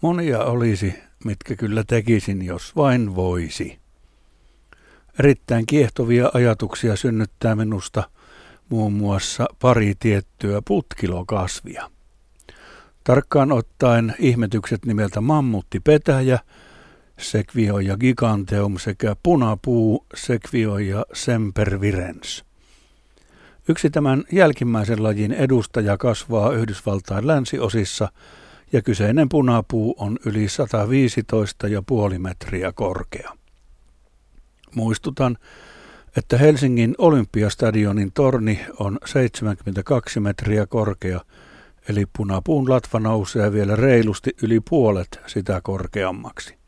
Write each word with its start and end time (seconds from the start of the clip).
Monia 0.00 0.38
olisi, 0.44 0.94
mitkä 1.24 1.56
kyllä 1.56 1.84
tekisin, 1.84 2.44
jos 2.44 2.76
vain 2.76 3.16
voisi. 3.16 3.78
Erittäin 5.18 5.66
kiehtovia 5.66 6.30
ajatuksia 6.34 6.96
synnyttää 6.96 7.56
minusta 7.56 8.10
muun 8.68 8.92
muassa 8.92 9.46
pari 9.60 9.94
tiettyä 10.00 10.62
putkilokasvia. 10.64 11.90
Tarkkaan 13.04 13.52
ottaen 13.52 14.14
ihmetykset 14.18 14.86
nimeltä 14.86 15.20
mammutti 15.20 15.80
petäjä, 15.80 16.38
Sequoia 17.18 17.96
giganteum 17.96 18.78
sekä 18.78 19.16
punapuu 19.22 20.06
Sequoia 20.14 21.04
sempervirens. 21.12 22.44
Yksi 23.68 23.90
tämän 23.90 24.24
jälkimmäisen 24.32 25.02
lajin 25.02 25.32
edustaja 25.32 25.96
kasvaa 25.96 26.52
Yhdysvaltain 26.52 27.26
länsiosissa 27.26 28.08
ja 28.72 28.82
kyseinen 28.82 29.28
punapuu 29.28 29.94
on 29.98 30.18
yli 30.26 30.46
115,5 32.12 32.18
metriä 32.18 32.72
korkea. 32.72 33.32
Muistutan, 34.74 35.38
että 36.16 36.38
Helsingin 36.38 36.94
Olympiastadionin 36.98 38.12
torni 38.12 38.60
on 38.78 38.98
72 39.04 40.20
metriä 40.20 40.66
korkea, 40.66 41.20
eli 41.88 42.04
punapuun 42.16 42.70
latva 42.70 43.00
nousee 43.00 43.52
vielä 43.52 43.76
reilusti 43.76 44.36
yli 44.42 44.60
puolet 44.60 45.20
sitä 45.26 45.60
korkeammaksi. 45.60 46.58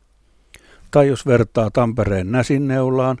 Tai 0.91 1.07
jos 1.07 1.25
vertaa 1.25 1.71
Tampereen 1.71 2.31
Näsinneulaan, 2.31 3.17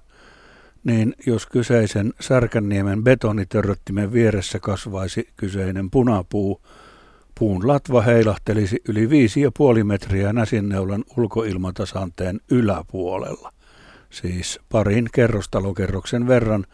niin 0.83 1.15
jos 1.25 1.45
kyseisen 1.45 2.13
Särkänniemen 2.19 3.03
betonitörröttimen 3.03 4.13
vieressä 4.13 4.59
kasvaisi 4.59 5.29
kyseinen 5.37 5.91
punapuu, 5.91 6.61
puun 7.41 7.67
latva 7.67 8.01
heilahtelisi 8.01 8.81
yli 8.89 9.05
5,5 9.05 9.83
metriä 9.83 10.33
Näsinneulan 10.33 11.03
ulkoilmatasanteen 11.17 12.39
yläpuolella, 12.51 13.53
siis 14.09 14.59
parin 14.69 15.09
kerrostalokerroksen 15.13 16.27
verran 16.27 16.65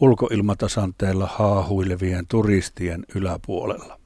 ulkoilmatasanteella 0.00 1.26
haahuilevien 1.26 2.26
turistien 2.26 3.04
yläpuolella. 3.14 4.00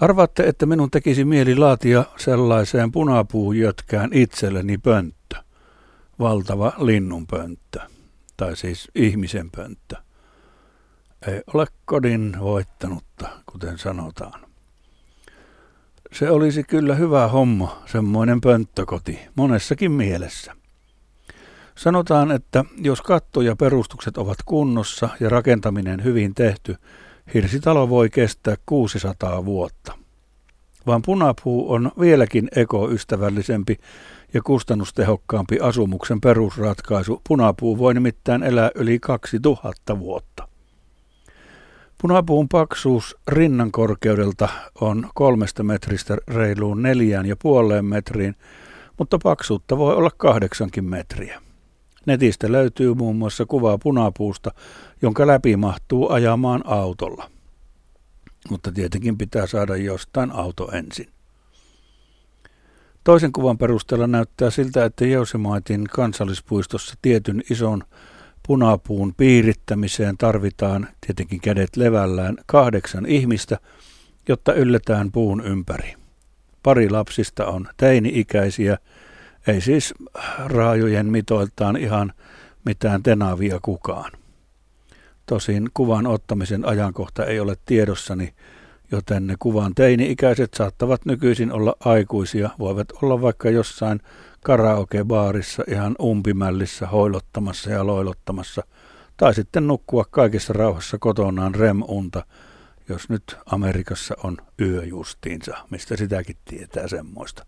Arvaatte, 0.00 0.42
että 0.42 0.66
minun 0.66 0.90
tekisi 0.90 1.24
mieli 1.24 1.56
laatia 1.56 2.04
sellaiseen 2.16 2.92
punapuujötkään 2.92 4.10
itselleni 4.12 4.78
pönttö. 4.78 5.36
Valtava 6.18 6.72
linnunpönttö, 6.78 7.80
tai 8.36 8.56
siis 8.56 8.90
ihmisen 8.94 9.50
pönttö. 9.50 9.96
Ei 11.26 11.42
ole 11.54 11.66
kodin 11.84 12.36
voittanutta, 12.40 13.09
kuten 13.52 13.78
sanotaan. 13.78 14.40
Se 16.12 16.30
olisi 16.30 16.64
kyllä 16.64 16.94
hyvä 16.94 17.28
homma, 17.28 17.82
semmoinen 17.86 18.40
pönttökoti, 18.40 19.18
monessakin 19.34 19.92
mielessä. 19.92 20.56
Sanotaan, 21.74 22.32
että 22.32 22.64
jos 22.76 23.02
katto 23.02 23.40
ja 23.40 23.56
perustukset 23.56 24.18
ovat 24.18 24.38
kunnossa 24.44 25.08
ja 25.20 25.28
rakentaminen 25.28 26.04
hyvin 26.04 26.34
tehty, 26.34 26.76
Hirsitalo 27.34 27.88
voi 27.88 28.10
kestää 28.10 28.54
600 28.66 29.44
vuotta. 29.44 29.98
Vaan 30.86 31.02
punapuu 31.02 31.72
on 31.72 31.92
vieläkin 32.00 32.48
ekoystävällisempi 32.56 33.76
ja 34.34 34.42
kustannustehokkaampi 34.42 35.58
asumuksen 35.60 36.20
perusratkaisu. 36.20 37.20
Punapuu 37.28 37.78
voi 37.78 37.94
nimittäin 37.94 38.42
elää 38.42 38.70
yli 38.74 38.98
2000 38.98 39.98
vuotta. 39.98 40.49
Punapuun 42.02 42.48
paksuus 42.48 43.16
rinnan 43.28 43.72
korkeudelta 43.72 44.48
on 44.80 45.10
kolmesta 45.14 45.62
metristä 45.62 46.16
reiluun 46.28 46.82
neljään 46.82 47.26
ja 47.26 47.36
puoleen 47.36 47.84
metriin, 47.84 48.36
mutta 48.98 49.18
paksuutta 49.22 49.78
voi 49.78 49.94
olla 49.94 50.10
kahdeksankin 50.16 50.84
metriä. 50.84 51.42
Netistä 52.06 52.52
löytyy 52.52 52.94
muun 52.94 53.16
muassa 53.16 53.46
kuvaa 53.46 53.78
punapuusta, 53.78 54.50
jonka 55.02 55.26
läpi 55.26 55.56
mahtuu 55.56 56.12
ajamaan 56.12 56.62
autolla. 56.64 57.30
Mutta 58.50 58.72
tietenkin 58.72 59.18
pitää 59.18 59.46
saada 59.46 59.76
jostain 59.76 60.32
auto 60.32 60.70
ensin. 60.72 61.08
Toisen 63.04 63.32
kuvan 63.32 63.58
perusteella 63.58 64.06
näyttää 64.06 64.50
siltä, 64.50 64.84
että 64.84 65.06
Jousemaitin 65.06 65.84
kansallispuistossa 65.84 66.94
tietyn 67.02 67.42
ison 67.50 67.84
punapuun 68.50 69.14
piirittämiseen 69.14 70.16
tarvitaan 70.16 70.88
tietenkin 71.06 71.40
kädet 71.40 71.76
levällään 71.76 72.36
kahdeksan 72.46 73.06
ihmistä, 73.06 73.58
jotta 74.28 74.54
ylletään 74.54 75.12
puun 75.12 75.46
ympäri. 75.46 75.94
Pari 76.62 76.90
lapsista 76.90 77.46
on 77.46 77.68
teini-ikäisiä 77.76 78.78
ei 79.46 79.60
siis 79.60 79.94
raajojen 80.46 81.06
mitoiltaan 81.06 81.76
ihan 81.76 82.12
mitään 82.64 83.02
tenavia 83.02 83.58
kukaan. 83.62 84.12
Tosin 85.26 85.68
kuvan 85.74 86.06
ottamisen 86.06 86.64
ajankohta 86.64 87.24
ei 87.24 87.40
ole 87.40 87.56
tiedossani, 87.66 88.34
joten 88.92 89.26
ne 89.26 89.34
kuvan 89.38 89.74
teini-ikäiset 89.74 90.54
saattavat 90.54 91.04
nykyisin 91.04 91.52
olla 91.52 91.74
aikuisia, 91.80 92.50
voivat 92.58 92.88
olla 93.02 93.22
vaikka 93.22 93.50
jossain 93.50 94.00
karaokebaarissa 94.44 95.64
ihan 95.68 95.94
umpimällissä 96.02 96.86
hoilottamassa 96.86 97.70
ja 97.70 97.86
loilottamassa, 97.86 98.62
tai 99.16 99.34
sitten 99.34 99.66
nukkua 99.66 100.04
kaikessa 100.10 100.52
rauhassa 100.52 100.98
kotonaan 100.98 101.54
rem-unta, 101.54 102.24
jos 102.88 103.08
nyt 103.08 103.36
Amerikassa 103.46 104.14
on 104.24 104.36
yö 104.60 104.84
justiinsa, 104.84 105.56
mistä 105.70 105.96
sitäkin 105.96 106.36
tietää 106.44 106.88
semmoista. 106.88 107.46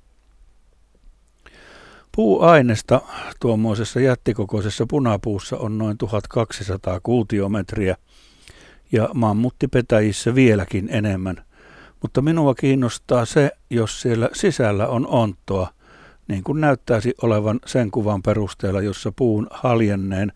Puuainesta 2.17 3.01
tuommoisessa 3.41 4.01
jättikokoisessa 4.01 4.87
punapuussa 4.87 5.57
on 5.57 5.79
noin 5.79 5.99
1200 5.99 7.01
kuutiometriä 7.03 7.97
ja 8.93 9.09
mammuttipetäjissä 9.15 10.35
vieläkin 10.35 10.89
enemmän. 10.93 11.45
Mutta 12.03 12.23
minua 12.23 12.55
kiinnostaa 12.55 13.25
se, 13.25 13.51
jos 13.71 14.01
siellä 14.01 14.29
sisällä 14.33 14.89
on 14.89 15.07
onttoa, 15.07 15.69
niin 16.29 16.45
kuin 16.45 16.61
näyttäisi 16.61 17.15
olevan 17.23 17.61
sen 17.67 17.91
kuvan 17.91 18.23
perusteella, 18.23 18.81
jossa 18.81 19.13
puun 19.17 19.47
haljenneen 19.51 20.33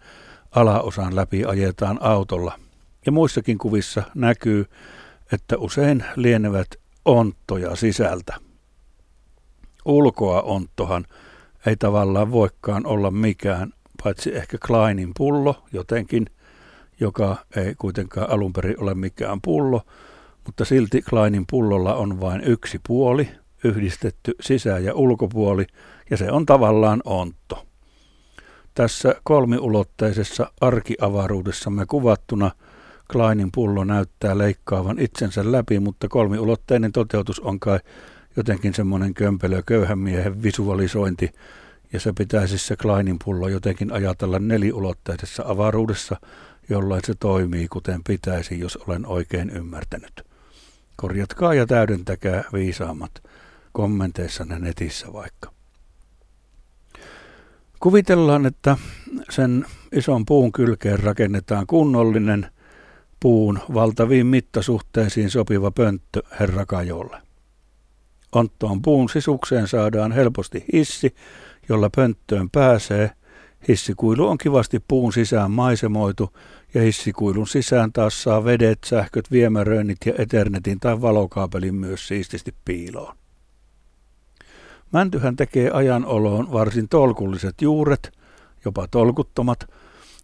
alaosan 0.51 1.17
läpi 1.17 1.45
ajetaan 1.45 1.99
autolla. 2.03 2.59
Ja 3.07 3.13
muissakin 3.13 3.59
kuvissa 3.59 4.03
näkyy, 4.15 4.67
että 5.33 5.59
usein 5.59 6.05
lienevät 6.17 6.69
onttoja 7.05 7.77
sisältä. 7.77 8.35
Ulkoa 9.85 10.43
onttohan 10.43 11.05
ei 11.67 11.77
tavallaan 11.77 12.33
voikaan 12.33 12.87
olla 12.87 13.11
mikään, 13.11 13.73
paitsi 14.03 14.37
ehkä 14.37 14.59
Kleinin 14.67 15.13
pullo 15.17 15.65
jotenkin, 15.73 16.27
joka 17.01 17.37
ei 17.57 17.75
kuitenkaan 17.75 18.31
alun 18.31 18.53
perin 18.53 18.83
ole 18.83 18.95
mikään 18.95 19.41
pullo, 19.41 19.83
mutta 20.47 20.65
silti 20.65 21.03
Kleinin 21.03 21.45
pullolla 21.51 21.95
on 21.95 22.21
vain 22.21 22.41
yksi 22.41 22.81
puoli, 22.87 23.29
yhdistetty 23.67 24.35
sisä- 24.41 24.79
ja 24.79 24.95
ulkopuoli, 24.95 25.67
ja 26.11 26.17
se 26.17 26.31
on 26.31 26.47
tavallaan 26.47 27.03
ontto. 27.05 27.67
Tässä 28.75 29.15
kolmiulotteisessa 29.25 30.53
arkiavaruudessamme 30.61 31.87
kuvattuna 31.87 32.51
Kleinin 33.13 33.53
pullo 33.53 33.85
näyttää 33.85 34.39
leikkaavan 34.39 34.99
itsensä 34.99 35.53
läpi, 35.53 35.81
mutta 35.81 36.09
kolmiulotteinen 36.09 36.93
toteutus 36.93 37.41
on 37.41 37.61
kai 37.61 37.79
jotenkin 38.37 38.75
semmoinen 38.75 39.15
kömpelö 39.15 39.63
köyhän 39.67 39.99
miehen 39.99 40.43
visualisointi, 40.43 41.31
ja 41.93 42.01
se 42.01 42.13
pitäisi 42.13 42.59
se 42.59 42.77
Kleinin 42.77 43.17
pullo 43.25 43.49
jotenkin 43.49 43.93
ajatella 43.93 44.39
neliulotteisessa 44.39 45.43
avaruudessa, 45.47 46.17
jolloin 46.69 47.01
se 47.05 47.15
toimii 47.21 47.69
kuten 47.69 48.01
pitäisi, 48.07 48.61
jos 48.61 48.77
olen 48.77 49.07
oikein 49.07 49.51
ymmärtänyt. 49.51 50.23
Korjatkaa 50.97 51.55
ja 51.55 51.67
täydentäkää 51.67 52.45
viisaammat 52.53 53.23
kommenteissanne 53.77 54.59
netissä 54.59 55.13
vaikka. 55.13 55.53
Kuvitellaan, 57.81 58.47
että 58.47 58.77
sen 59.31 59.67
ison 59.93 60.27
puun 60.27 60.53
kylkeen 60.53 60.99
rakennetaan 60.99 61.67
kunnollinen 61.67 62.47
puun 63.21 63.59
valtaviin 63.75 64.27
mittasuhteisiin 64.27 65.31
sopiva 65.31 65.71
pönttö 65.71 66.23
herra 66.41 66.67
Kajolle. 66.67 67.17
Onttoon 68.33 68.83
puun 68.83 69.09
sisukseen 69.09 69.69
saadaan 69.69 70.13
helposti 70.13 70.65
hissi, 70.73 71.15
jolla 71.69 71.91
pönttöön 71.97 72.51
pääsee. 72.51 73.11
Hissikuilu 73.69 74.29
on 74.29 74.39
kivasti 74.39 74.85
puun 74.89 75.13
sisään 75.13 75.51
maisemoitu 75.51 76.37
ja 76.75 76.83
hissikuilun 76.83 77.49
sisään 77.49 77.93
taas 77.93 78.23
saa 78.23 78.45
vedet, 78.45 78.79
sähköt, 78.85 79.31
viemäröinnit 79.31 79.99
ja 80.07 80.13
Ethernetin 80.19 80.81
tai 80.81 81.01
valokaapelin 81.01 81.75
myös 81.75 82.09
siististi 82.09 82.55
piiloon. 82.65 83.17
Mäntyhän 84.93 85.37
tekee 85.37 85.71
ajanoloon 85.71 86.53
varsin 86.53 86.89
tolkulliset 86.89 87.63
juuret, 87.63 88.13
jopa 88.65 88.89
tolkuttomat, 88.91 89.71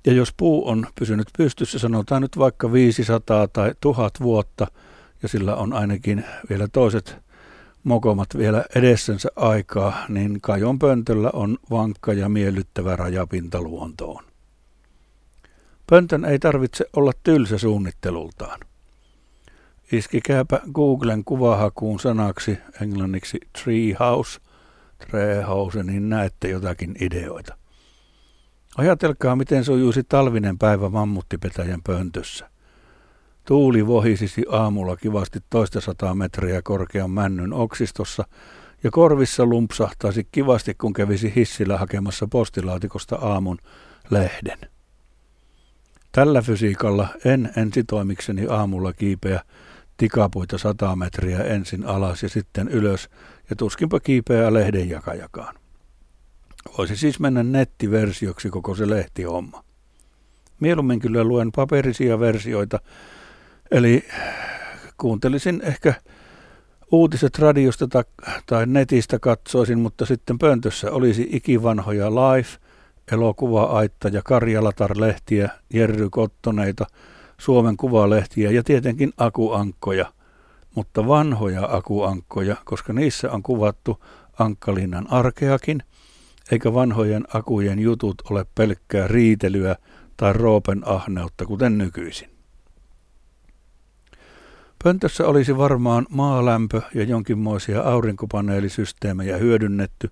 ja 0.07 0.13
jos 0.13 0.35
puu 0.37 0.69
on 0.69 0.87
pysynyt 0.99 1.29
pystyssä, 1.39 1.79
sanotaan 1.79 2.23
nyt 2.23 2.39
vaikka 2.39 2.73
500 2.73 3.49
tai 3.49 3.75
1000 3.81 4.21
vuotta, 4.21 4.67
ja 5.23 5.29
sillä 5.29 5.57
on 5.57 5.73
ainakin 5.73 6.25
vielä 6.51 6.69
toiset 6.69 7.17
mokomat 7.85 8.29
vielä 8.39 8.65
edessänsä 8.75 9.29
aikaa, 9.37 10.05
niin 10.09 10.41
kajon 10.41 10.79
pöntöllä 10.79 11.31
on 11.33 11.59
vankka 11.71 12.13
ja 12.13 12.29
miellyttävä 12.29 12.97
rajapinta 12.97 13.63
luontoon. 13.63 14.25
Pöntön 15.91 16.25
ei 16.25 16.39
tarvitse 16.39 16.85
olla 16.97 17.13
tylsä 17.23 17.59
suunnittelultaan. 17.59 18.61
Iskikääpä 19.93 20.61
Googlen 20.73 21.25
kuvahakuun 21.25 22.01
sanaksi 22.01 22.59
englanniksi 22.83 23.41
treehouse, 23.63 24.41
treehouse, 25.11 25.83
niin 25.83 26.09
näette 26.09 26.49
jotakin 26.49 26.95
ideoita. 27.01 27.57
Ajatelkaa, 28.77 29.37
miten 29.37 29.65
sujuisi 29.65 30.03
talvinen 30.05 30.59
päivä 30.59 30.89
mammuttipetäjän 30.89 31.83
pöntössä. 31.87 32.51
Tuuli 33.45 33.87
vohisisi 33.87 34.45
aamulla 34.51 34.97
kivasti 34.97 35.39
toista 35.51 35.81
sataa 35.81 36.15
metriä 36.15 36.63
korkean 36.63 37.11
männyn 37.11 37.53
oksistossa 37.53 38.25
ja 38.85 38.91
korvissa 38.91 39.47
lumpsahtaisi 39.47 40.29
kivasti, 40.33 40.75
kun 40.75 40.93
kävisi 40.93 41.33
hissillä 41.37 41.79
hakemassa 41.79 42.27
postilaatikosta 42.31 43.17
aamun 43.17 43.59
lehden. 44.11 44.59
Tällä 46.13 46.43
fysiikalla 46.43 47.09
en 47.25 47.53
ensitoimikseni 47.57 48.47
aamulla 48.51 48.93
kiipeä 48.93 49.41
tikapuita 49.97 50.59
sata 50.59 50.97
metriä 50.97 51.39
ensin 51.39 51.87
alas 51.87 52.23
ja 52.23 52.29
sitten 52.29 52.69
ylös 52.69 53.09
ja 53.53 53.57
tuskinpa 53.57 54.01
kiipeää 54.01 54.53
lehdenjakajakaan. 54.53 55.55
Voisi 56.79 56.97
siis 56.97 57.21
mennä 57.21 57.43
nettiversioksi 57.43 58.51
koko 58.51 58.75
se 58.75 58.91
lehtihomma. 58.91 59.65
Mieluummin 60.61 61.01
kyllä 61.01 61.25
luen 61.25 61.53
paperisia 61.53 62.21
versioita, 62.21 62.81
eli 63.71 64.09
kuuntelisin 64.97 65.61
ehkä 65.65 65.95
uutiset 66.93 67.39
radiosta 67.39 67.89
tai, 68.47 68.67
netistä 68.67 69.19
katsoisin, 69.19 69.79
mutta 69.79 70.07
sitten 70.07 70.39
pöntössä 70.39 70.91
olisi 70.91 71.29
ikivanhoja 71.33 72.11
live, 72.11 72.49
elokuva-aitta 73.13 74.09
ja 74.09 74.23
Karjalatar-lehtiä, 74.25 75.51
Jerry 75.75 76.11
Kottoneita, 76.11 76.87
Suomen 77.39 77.77
kuvalehtiä 77.77 78.51
ja 78.51 78.63
tietenkin 78.63 79.13
akuankkoja, 79.17 80.13
mutta 80.75 81.07
vanhoja 81.09 81.69
akuankkoja, 81.73 82.57
koska 82.65 82.93
niissä 82.93 83.31
on 83.31 83.43
kuvattu 83.43 84.05
Ankkalinnan 84.39 85.07
arkeakin– 85.11 85.83
eikä 86.51 86.75
vanhojen 86.75 87.25
akujen 87.35 87.79
jutut 87.79 88.23
ole 88.31 88.47
pelkkää 88.55 89.09
riitelyä 89.09 89.77
tai 90.17 90.33
roopen 90.33 90.83
ahneutta, 90.89 91.47
kuten 91.47 91.79
nykyisin. 91.79 92.29
Pöntössä 94.85 95.27
olisi 95.27 95.57
varmaan 95.57 96.07
maalämpö 96.11 96.83
ja 96.95 97.05
jonkinmoisia 97.05 97.81
aurinkopaneelisysteemejä 97.81 99.37
hyödynnetty, 99.37 100.11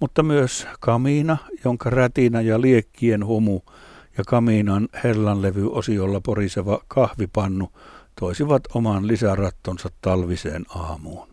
mutta 0.00 0.22
myös 0.22 0.66
kamiina, 0.80 1.36
jonka 1.64 1.90
rätinä 1.90 2.40
ja 2.40 2.60
liekkien 2.60 3.26
humu 3.26 3.60
ja 4.18 4.24
kamiinan 4.26 4.88
hellanlevyosiolla 5.04 6.20
poriseva 6.20 6.80
kahvipannu 6.88 7.72
toisivat 8.20 8.62
oman 8.74 9.06
lisärattonsa 9.06 9.88
talviseen 10.00 10.64
aamuun. 10.68 11.28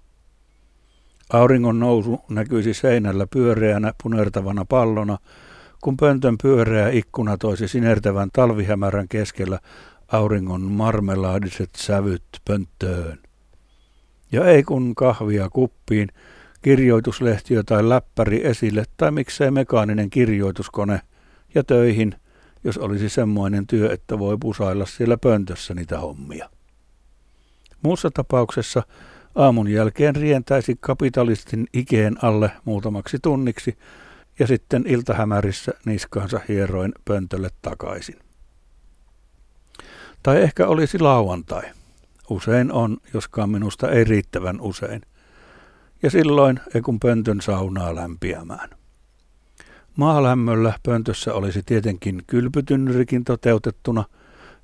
Auringon 1.33 1.79
nousu 1.79 2.19
näkyisi 2.29 2.73
seinällä 2.73 3.27
pyöreänä 3.27 3.93
punertavana 4.03 4.65
pallona, 4.65 5.17
kun 5.81 5.97
pöntön 5.97 6.37
pyöreä 6.43 6.89
ikkuna 6.89 7.37
toisi 7.37 7.67
sinertävän 7.67 8.29
talvihämärän 8.33 9.07
keskellä 9.07 9.59
auringon 10.07 10.61
marmelaadiset 10.61 11.69
sävyt 11.77 12.23
pönttöön. 12.45 13.19
Ja 14.31 14.45
ei 14.45 14.63
kun 14.63 14.95
kahvia 14.95 15.49
kuppiin, 15.49 16.09
kirjoituslehtiö 16.61 17.63
tai 17.63 17.89
läppäri 17.89 18.45
esille 18.47 18.85
tai 18.97 19.11
miksei 19.11 19.51
mekaaninen 19.51 20.09
kirjoituskone 20.09 21.01
ja 21.55 21.63
töihin, 21.63 22.15
jos 22.63 22.77
olisi 22.77 23.09
semmoinen 23.09 23.67
työ, 23.67 23.93
että 23.93 24.19
voi 24.19 24.37
pusailla 24.39 24.85
siellä 24.85 25.17
pöntössä 25.17 25.73
niitä 25.73 25.99
hommia. 25.99 26.49
Muussa 27.83 28.11
tapauksessa 28.11 28.83
Aamun 29.35 29.67
jälkeen 29.67 30.15
rientäisi 30.15 30.77
kapitalistin 30.79 31.67
ikeen 31.73 32.23
alle 32.23 32.51
muutamaksi 32.65 33.17
tunniksi 33.21 33.77
ja 34.39 34.47
sitten 34.47 34.83
iltahämärissä 34.87 35.71
niskaansa 35.85 36.39
hieroin 36.47 36.91
pöntölle 37.05 37.49
takaisin. 37.61 38.19
Tai 40.23 40.41
ehkä 40.41 40.67
olisi 40.67 40.99
lauantai. 40.99 41.63
Usein 42.29 42.71
on, 42.71 42.97
joskaan 43.13 43.49
minusta 43.49 43.91
ei 43.91 44.03
riittävän 44.03 44.61
usein. 44.61 45.01
Ja 46.03 46.09
silloin 46.09 46.59
ei 46.75 46.81
kun 46.81 46.99
pöntön 46.99 47.41
saunaa 47.41 47.95
lämpiämään. 47.95 48.69
Maalämmöllä 49.95 50.73
pöntössä 50.83 51.33
olisi 51.33 51.63
tietenkin 51.63 52.23
kylpytynnyrikin 52.27 53.23
toteutettuna– 53.23 54.03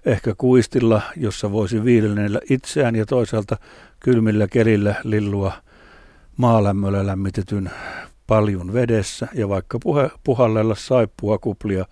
ehkä 0.05 0.35
kuistilla, 0.37 1.01
jossa 1.15 1.51
voisi 1.51 1.83
viilenellä 1.83 2.39
itseään 2.49 2.95
ja 2.95 3.05
toisaalta 3.05 3.57
kylmillä 3.99 4.47
kelillä 4.47 4.95
lillua 5.03 5.51
maalämmöllä 6.37 7.05
lämmitetyn 7.05 7.71
paljon 8.27 8.73
vedessä 8.73 9.27
ja 9.33 9.49
vaikka 9.49 9.79
puhe, 9.83 10.11
puhallella 10.23 10.75
saippua 10.75 11.37
kuplia 11.37 11.85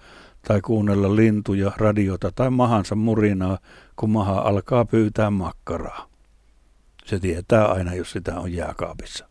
tai 0.47 0.61
kuunnella 0.61 1.15
lintuja, 1.15 1.71
radiota 1.77 2.31
tai 2.35 2.49
mahansa 2.49 2.95
murinaa, 2.95 3.57
kun 3.95 4.09
maha 4.09 4.39
alkaa 4.39 4.85
pyytää 4.85 5.29
makkaraa. 5.29 6.07
Se 7.05 7.19
tietää 7.19 7.65
aina, 7.65 7.93
jos 7.93 8.11
sitä 8.11 8.39
on 8.39 8.53
jääkaapissa. 8.53 9.27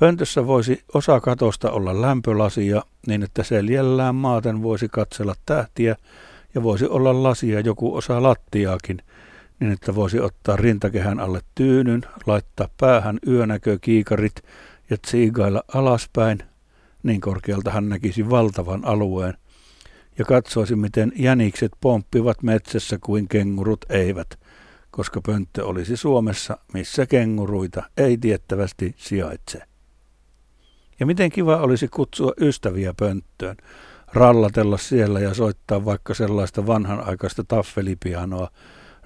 Pöntössä 0.00 0.46
voisi 0.46 0.84
osa 0.94 1.20
katosta 1.20 1.70
olla 1.70 2.02
lämpölasia 2.02 2.82
niin, 3.06 3.22
että 3.22 3.42
seljällään 3.42 4.14
maaten 4.14 4.62
voisi 4.62 4.88
katsella 4.88 5.34
tähtiä 5.46 5.96
ja 6.54 6.62
voisi 6.62 6.86
olla 6.86 7.22
lasia 7.22 7.60
joku 7.60 7.96
osa 7.96 8.22
lattiaakin, 8.22 9.02
niin 9.60 9.72
että 9.72 9.94
voisi 9.94 10.20
ottaa 10.20 10.56
rintakehän 10.56 11.20
alle 11.20 11.40
tyynyn, 11.54 12.02
laittaa 12.26 12.68
päähän 12.80 13.18
yönäkökiikarit 13.26 14.34
ja 14.90 14.96
tsiigailla 14.98 15.62
alaspäin, 15.74 16.38
niin 17.02 17.20
korkealta 17.20 17.70
hän 17.70 17.88
näkisi 17.88 18.30
valtavan 18.30 18.84
alueen, 18.84 19.34
ja 20.18 20.24
katsoisi, 20.24 20.76
miten 20.76 21.12
jänikset 21.16 21.72
pomppivat 21.80 22.42
metsässä 22.42 22.98
kuin 23.00 23.28
kengurut 23.28 23.84
eivät, 23.88 24.38
koska 24.90 25.20
pönttö 25.20 25.66
olisi 25.66 25.96
Suomessa, 25.96 26.58
missä 26.74 27.06
kenguruita 27.06 27.82
ei 27.96 28.18
tiettävästi 28.18 28.94
sijaitse. 28.96 29.62
Ja 31.00 31.06
miten 31.06 31.30
kiva 31.30 31.56
olisi 31.56 31.88
kutsua 31.88 32.32
ystäviä 32.40 32.94
pönttöön, 32.94 33.56
rallatella 34.12 34.78
siellä 34.78 35.20
ja 35.20 35.34
soittaa 35.34 35.84
vaikka 35.84 36.14
sellaista 36.14 36.66
vanhanaikaista 36.66 37.44
taffelipianoa, 37.48 38.50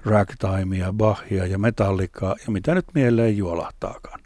ragtimea, 0.05 0.93
Bachia 0.93 1.45
ja 1.45 1.57
metallikaa 1.57 2.35
ja 2.45 2.51
mitä 2.51 2.75
nyt 2.75 2.85
mieleen 2.93 3.37
juolahtaakaan. 3.37 4.19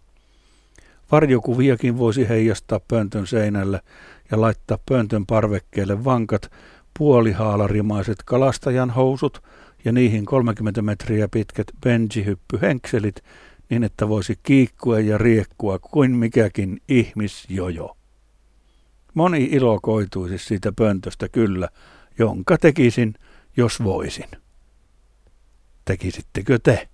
Varjokuviakin 1.12 1.98
voisi 1.98 2.30
heijastaa 2.30 2.80
pöntön 2.88 3.28
seinälle 3.28 3.82
ja 4.32 4.42
laittaa 4.42 4.78
pöntön 4.90 5.26
parvekkeelle 5.26 6.04
vankat 6.06 6.52
puolihaalarimaiset 6.98 8.18
kalastajan 8.26 8.90
housut 8.90 9.44
ja 9.86 9.92
niihin 9.92 10.26
30 10.26 10.82
metriä 10.82 11.28
pitkät 11.28 11.68
benjihyppyhenkselit 11.84 13.24
niin, 13.70 13.84
että 13.84 14.10
voisi 14.10 14.40
kiikkua 14.44 15.00
ja 15.00 15.18
riekkua 15.18 15.80
kuin 15.80 16.12
mikäkin 16.12 16.82
ihmisjojo. 16.88 17.99
Moni 19.20 19.44
ilo 19.52 19.80
koituisi 19.82 20.38
siitä 20.38 20.72
pöntöstä 20.72 21.30
kyllä, 21.30 21.70
jonka 22.20 22.58
tekisin, 22.58 23.14
jos 23.58 23.84
voisin. 23.84 24.30
Tekisittekö 25.86 26.60
te? 26.64 26.90